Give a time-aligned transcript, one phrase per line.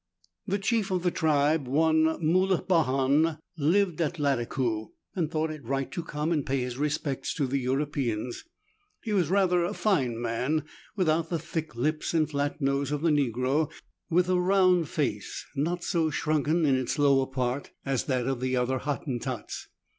[0.47, 6.01] The chief of the tribe, one Moulibahan, lived at Lattakoo, and thought it right to
[6.01, 8.43] come and pay his respects to the Europeans.
[9.03, 10.63] He was rather a fine man,
[10.95, 13.69] without the thick lips and flat nose of the negro,
[14.09, 18.55] with a round face not so shrunken in its lower part as that of the
[18.57, 19.67] other Hottentots.